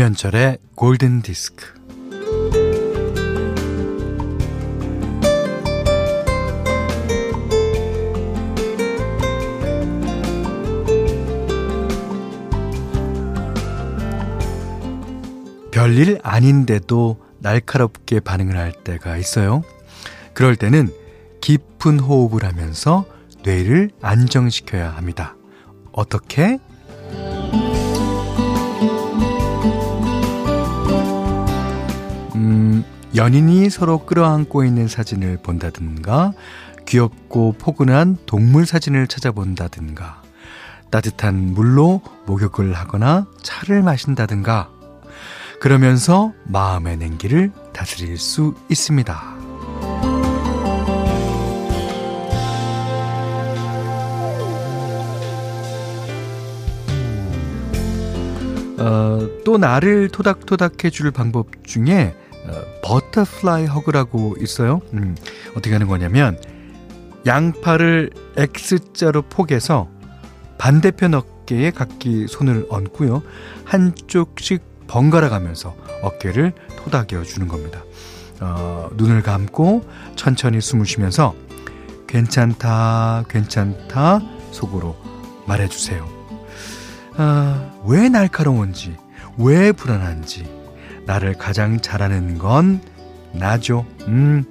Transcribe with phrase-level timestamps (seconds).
[0.00, 1.74] 김현철의 골든 디스크.
[15.70, 19.62] 별일 아닌데도 날카롭게 반응을 할 때가 있어요.
[20.32, 20.88] 그럴 때는
[21.42, 23.04] 깊은 호흡을 하면서
[23.42, 25.36] 뇌를 안정시켜야 합니다.
[25.92, 26.58] 어떻게?
[33.20, 36.32] 연인이 서로 끌어안고 있는 사진을 본다든가,
[36.86, 40.22] 귀엽고 포근한 동물 사진을 찾아본다든가,
[40.88, 44.70] 따뜻한 물로 목욕을 하거나 차를 마신다든가,
[45.60, 49.22] 그러면서 마음의 냉기를 다스릴 수 있습니다.
[58.78, 62.19] 어, 또 나를 토닥토닥 해줄 방법 중에 어,
[63.10, 64.80] butterfly hug라고 있어요.
[64.94, 65.16] 음,
[65.50, 66.38] 어떻게 하는 거냐면
[67.26, 69.88] 양팔을 X자로 포개서
[70.58, 73.22] 반대편 어깨에 각기 손을 얹고요.
[73.64, 77.82] 한쪽씩 번갈아 가면서 어깨를 토닥여 주는 겁니다.
[78.40, 79.84] 어, 눈을 감고
[80.16, 81.34] 천천히 숨을 쉬면서
[82.06, 84.20] 괜찮다, 괜찮다
[84.50, 84.96] 속으로
[85.46, 86.08] 말해주세요.
[87.16, 88.96] 아, 왜 날카로운지,
[89.38, 90.48] 왜 불안한지,
[91.06, 92.80] 나를 가장 잘하는 건
[93.32, 93.86] 나죠.
[94.08, 94.44] 음,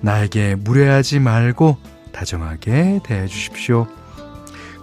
[0.00, 1.76] 나에게 무례하지 말고
[2.12, 3.86] 다정하게 대해 주십시오.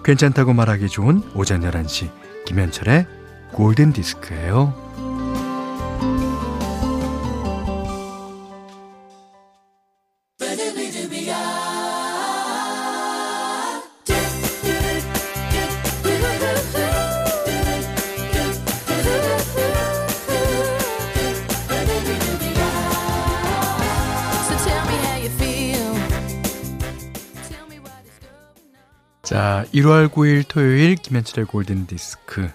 [0.04, 2.10] 괜찮다고 말하기 좋은 오전 11시
[2.46, 3.08] 김현철의
[3.54, 4.93] 골든 디스크예요.
[29.34, 32.52] 자, 1월 9일 토요일 김현철의 골든 디스크.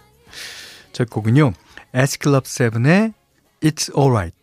[0.93, 1.53] 첫 곡은요.
[1.93, 3.15] 에스클럽 세븐의
[3.63, 4.37] It's Alright.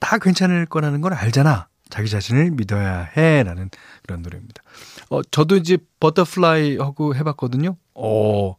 [0.00, 1.68] 다 괜찮을 거라는 걸 알잖아.
[1.90, 3.42] 자기 자신을 믿어야 해.
[3.42, 3.68] 라는
[4.04, 4.62] 그런 노래입니다.
[5.10, 7.76] 어, 저도 이제 butterfly hug 해봤거든요.
[7.94, 8.56] 어,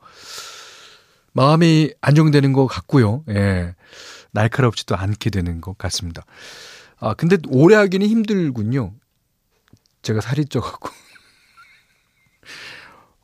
[1.31, 3.23] 마음이 안정되는 것 같고요.
[3.29, 3.73] 예.
[4.33, 6.23] 날카롭지도 않게 되는 것 같습니다.
[6.99, 8.93] 아, 근데 오래 하기는 힘들군요.
[10.03, 10.91] 제가 살이 쪄갖고.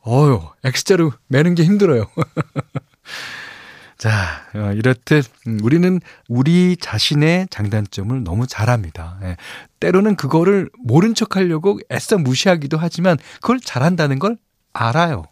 [0.06, 2.06] 어유 X자로 매는 게 힘들어요.
[3.98, 4.10] 자,
[4.54, 9.18] 어, 이렇듯 음, 우리는 우리 자신의 장단점을 너무 잘합니다.
[9.24, 9.36] 예.
[9.78, 14.38] 때로는 그거를 모른 척 하려고 애써 무시하기도 하지만 그걸 잘한다는 걸
[14.72, 15.24] 알아요.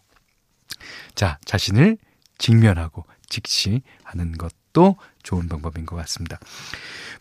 [1.15, 1.97] 자, 자신을
[2.37, 6.37] 직면하고 직시하는 것도 좋은 방법인 것 같습니다.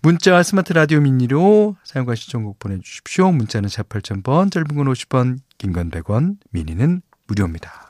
[0.03, 3.33] 문자와 스마트 라디오 미니로 사용과 시청곡 보내주십시오.
[3.33, 7.87] 문자는 4 8000번, 짧은 건 50원, 긴 건 100원, 미니는 무료입니다.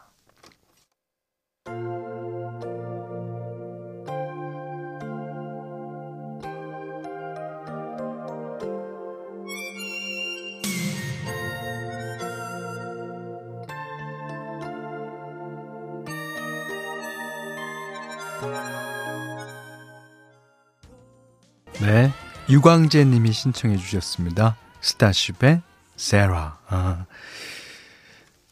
[21.81, 22.12] 네.
[22.50, 24.56] 유광재 님이 신청해 주셨습니다.
[24.81, 25.62] 스타쉽의
[25.97, 26.59] 세라.
[26.69, 27.06] 아.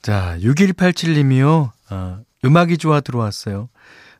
[0.07, 1.73] 자, 6187님이요.
[1.89, 3.69] 아, 음악이 좋아 들어왔어요.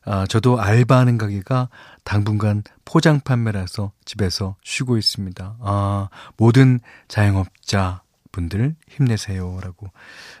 [0.03, 1.69] 아, 저도 알바하는 가게가
[2.03, 5.55] 당분간 포장 판매라서 집에서 쉬고 있습니다.
[5.61, 8.01] 아, 모든 자영업자
[8.33, 9.61] 분들 힘내세요.
[9.63, 9.87] 라고,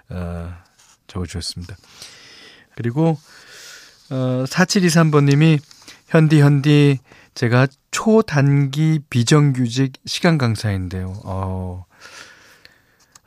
[0.09, 0.53] 어,
[1.07, 1.77] 적어주셨습니다.
[2.75, 3.17] 그리고,
[4.09, 5.61] 어, 4723번님이,
[6.07, 6.99] 현디, 현디,
[7.35, 11.13] 제가 초단기 비정규직 시간 강사인데요.
[11.23, 11.85] 어,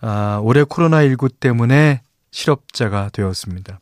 [0.02, 3.78] 아, 올해 코로나 19 때문에 실업자가 되었습니다.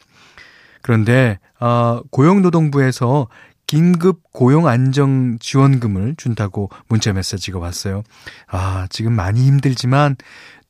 [0.82, 3.28] 그런데, 아, 고용노동부에서
[3.66, 8.02] 긴급 고용 안정 지원금을 준다고 문자 메시지가 왔어요.
[8.46, 10.16] 아, 지금 많이 힘들지만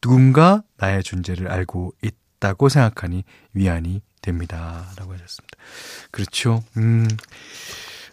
[0.00, 4.84] 누군가 나의 존재를 알고 있다고 생각하니 위안이 됩니다.
[4.96, 5.56] 라고 하셨습니다.
[6.10, 6.64] 그렇죠.
[6.76, 7.06] 음,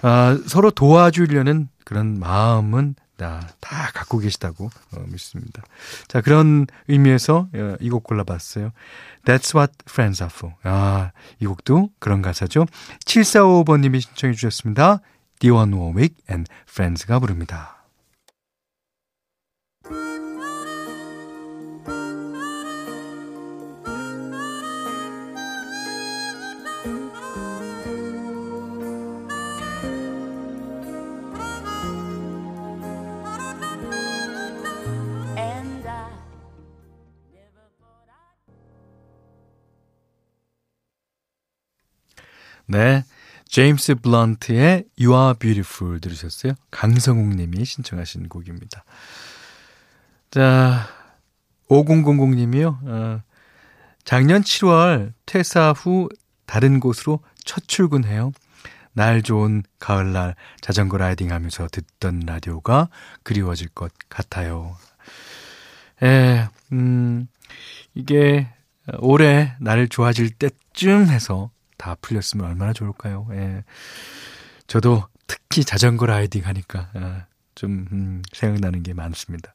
[0.03, 5.63] 아, 서로 도와주려는 그런 마음은 다, 다 갖고 계시다고 어, 믿습니다.
[6.07, 8.71] 자, 그런 의미에서 어, 이곡 골라봤어요.
[9.25, 10.55] That's what friends are for.
[10.63, 12.65] 아, 이 곡도 그런 가사죠.
[13.05, 14.99] 7455번님이 신청해 주셨습니다.
[15.39, 17.74] 디원 워윅 and Friends가 부릅니다.
[42.67, 43.03] 네.
[43.47, 46.53] 제임스 블런트의 You Are Beautiful 들으셨어요?
[46.71, 48.83] 강성욱 님이 신청하신 곡입니다.
[50.31, 50.87] 자,
[51.69, 52.79] 5000 님이요.
[52.83, 53.21] 어,
[54.03, 56.09] 작년 7월 퇴사 후
[56.45, 58.31] 다른 곳으로 첫 출근해요.
[58.93, 62.89] 날 좋은 가을날 자전거 라이딩 하면서 듣던 라디오가
[63.23, 64.77] 그리워질 것 같아요.
[66.01, 67.27] 에, 음,
[67.93, 68.47] 이게
[68.99, 73.27] 올해 날 좋아질 때쯤 해서 다 풀렸으면 얼마나 좋을까요?
[73.31, 73.63] 예.
[74.67, 77.25] 저도 특히 자전거 라이딩 하니까 아,
[77.55, 79.53] 좀 음, 생각나는 게 많습니다.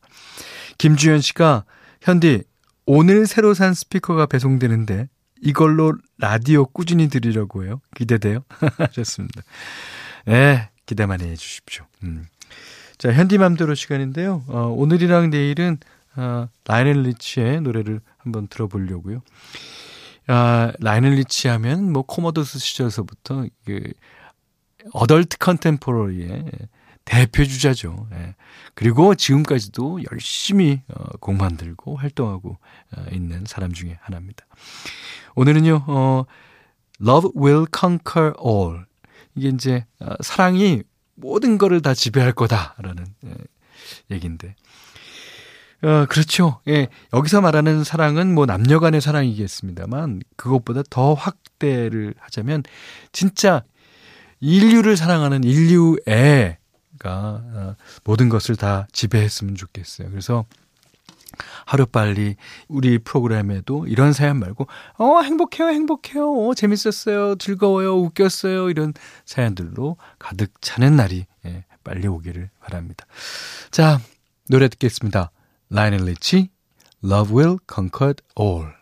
[0.79, 1.65] 김주현 씨가
[2.03, 2.45] 현디
[2.87, 5.09] 오늘 새로 산 스피커가 배송되는데
[5.43, 7.81] 이걸로 라디오 꾸준히 들으려고 해요.
[7.95, 8.45] 기대돼요.
[8.93, 9.43] 좋습니다.
[10.29, 11.85] 예, 기대 많이 해주십시오.
[12.05, 12.27] 음.
[12.99, 14.45] 자, 현디맘대로 시간인데요.
[14.49, 15.79] 어, 오늘이랑 내일은
[16.17, 19.23] 어, 라이오넬 리치의 노래를 한번 들어보려고요.
[20.33, 23.93] 아, 라이오넬 리치 하면 뭐 코모도스 시절서부터 그
[24.93, 26.45] adult contemporary의
[27.05, 28.07] 대표 주자죠.
[28.13, 28.37] 예.
[28.75, 32.59] 그리고 지금까지도 열심히 어, 곡 만들고 활동하고
[32.97, 34.47] 어, 있는 사람 중에 하나입니다.
[35.35, 36.25] 오늘은요, 어,
[37.01, 38.85] Love will conquer all.
[39.35, 40.85] 이게 이제 어, 사랑이
[41.17, 43.35] 모든 거를 다 지배할 거다라는 예,
[44.13, 44.55] 얘기인데.
[45.83, 46.61] 어, 그렇죠.
[46.69, 46.89] 예.
[47.13, 52.63] 여기서 말하는 사랑은 뭐 남녀 간의 사랑이겠습니다만 그것보다 더 확대를 하자면
[53.13, 53.63] 진짜
[54.41, 56.59] 인류를 사랑하는 인류애가
[57.07, 60.11] 어, 모든 것을 다 지배했으면 좋겠어요.
[60.11, 60.45] 그래서
[61.65, 62.37] 하루빨리
[62.69, 64.67] 우리 프로그램에도 이런 사연 말고
[64.99, 68.93] 어 행복해요 행복해요 어 재밌었어요 즐거워요 웃겼어요 이런
[69.25, 73.07] 사연들로 가득 차는 날이 예, 빨리 오기를 바랍니다.
[73.71, 74.01] 자
[74.49, 75.31] 노래 듣겠습니다.
[75.70, 76.50] 라이넬 리치
[77.04, 78.79] Love Will Conquer All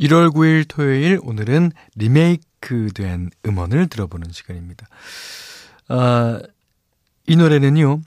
[0.00, 4.86] (1월 9일) 토요일 오늘은 리메이크된 음원을 들어보는 시간입니다.
[5.88, 6.40] 아,
[7.26, 8.00] 이 노래는요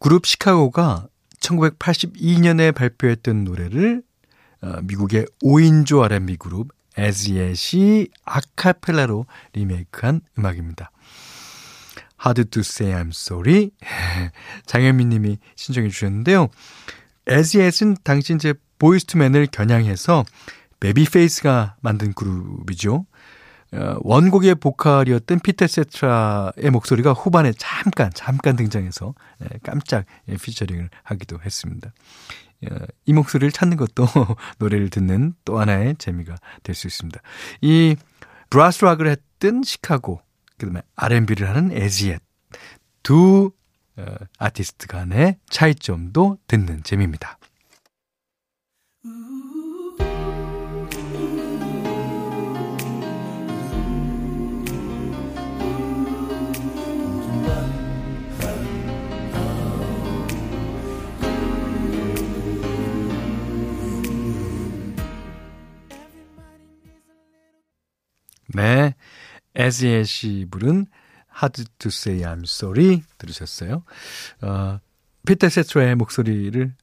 [0.00, 1.06] 그룹 시카고가
[1.40, 4.02] 1982년에 발표했던 노래를
[4.62, 10.90] 어, 미국의 5인조 R&B 그룹 에즈엣이 아카펠라로 리메이크한 음악입니다.
[12.24, 13.70] Hard to say I'm sorry.
[14.66, 16.48] 장현민 님이 신청해 주셨는데요.
[17.26, 20.24] Az Yet은 당시 이제 Boyz II Men을 겨냥해서
[20.80, 23.06] 베이비페이스가 만든 그룹이죠.
[23.72, 31.40] 어, 원곡의 보컬이었던 피터 세테라의 목소리가 후반에 잠깐 잠깐 등장해서 예, 깜짝 예, 피처링을 하기도
[31.44, 31.92] 했습니다.
[32.70, 34.06] 어, 이 목소리를 찾는 것도
[34.58, 37.20] 노래를 듣는 또 하나의 재미가 될 수 있습니다.
[37.60, 37.96] 이
[38.50, 40.20] brass rock을 했던 시카고
[40.58, 42.22] 그다음에 R&B를 하는 Az Yet
[43.02, 43.50] 두
[43.96, 44.04] 어,
[44.38, 47.38] 아티스트 간의 차이점도 듣는 재미입니다.
[49.04, 49.55] 네.
[69.66, 70.86] 에즈엣이 부른
[71.40, 73.82] Hard to Say I'm Sorry 들으셨어요.
[74.42, 74.78] 어,
[75.26, 76.74] 피터 세트라의 목소리를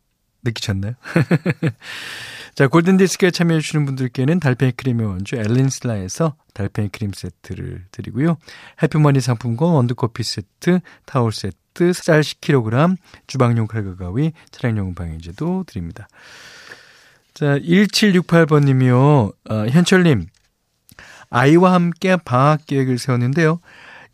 [0.43, 0.93] 느끼셨나요?
[2.55, 8.37] 자, 골든디스크에 참여해주시는 분들께는 달팽이 크림의 원주 엘린슬라에서 달팽이 크림 세트를 드리고요.
[8.83, 16.07] 해피머니 상품권 원두커피 세트, 타올 세트, 쌀 10kg, 주방용 칼과 가위, 차량용 방향제도 드립니다.
[17.33, 19.33] 자, 1768번님이요.
[19.49, 20.27] 어, 현철님,
[21.33, 23.59] 아이와 함께 방학 계획을 세웠는데요.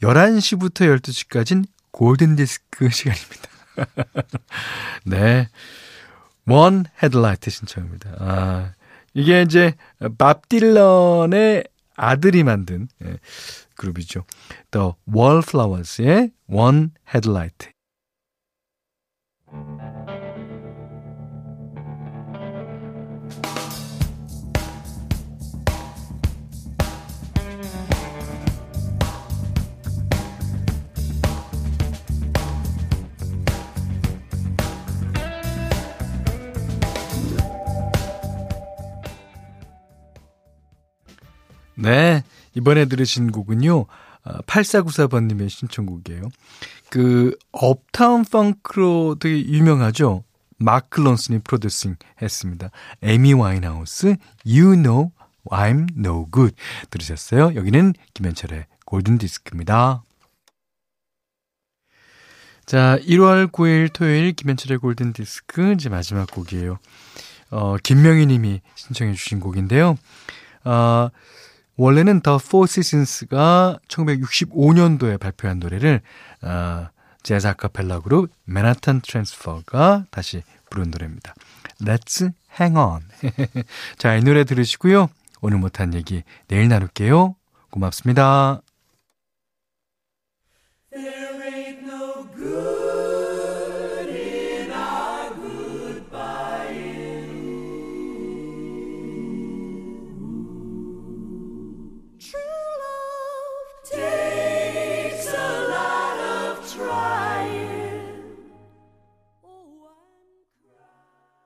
[0.02, 3.50] 11시부터 12시까지는 골든디스크 시간입니다.
[5.06, 5.50] 네.
[6.48, 8.12] 원 헤드라이트 신청입니다.
[8.20, 8.74] 아,
[9.14, 9.76] 이게 이제
[10.18, 13.18] 밥 딜런의 아들이 만든 예,
[13.76, 14.24] 그룹이죠.
[14.72, 17.72] The Wallflowers의 One Headlight.
[41.82, 42.24] 네.
[42.56, 43.86] 이번에 들으신 곡은요.
[44.46, 46.30] 8494번님의 아, 신청곡이에요.
[46.90, 50.24] 그, 업타운 펑크로 되게 유명하죠?
[50.58, 52.70] 마크 론슨이 프로듀싱 했습니다.
[53.02, 55.12] 에미 와인하우스, You Know
[55.50, 56.56] I'm No Good.
[56.90, 57.56] 들으셨어요?
[57.56, 60.04] 여기는 김현철의 골든디스크입니다.
[62.66, 66.78] 자, 1월 9일 토요일 김현철의 골든디스크 이제 마지막 곡이에요.
[67.52, 69.98] 어, 김명희 님이 신청해 주신 곡인데요.
[70.66, 71.10] 어,
[71.80, 76.02] 원래는 The Four Seasons가 1965년도에 발표한 노래를
[76.42, 76.88] 어,
[77.24, 81.34] 재즈 아카펠라 그룹 맨하탄 트랜스퍼가 다시 부른 노래입니다.
[81.82, 83.02] Let's Hang On.
[83.98, 85.10] 자, 이 노래 들으시고요.
[85.40, 87.36] 오늘 못한 얘기 내일 나눌게요.
[87.72, 88.62] 고맙습니다.